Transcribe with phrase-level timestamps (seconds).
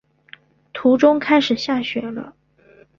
[0.73, 2.35] 途中开始下雪了